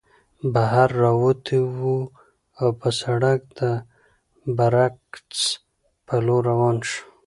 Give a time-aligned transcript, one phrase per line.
[0.53, 1.59] بهر راووتو
[2.59, 3.61] او پۀ سړک د
[4.57, 5.29] برکڅ
[6.07, 7.03] په لور روان شو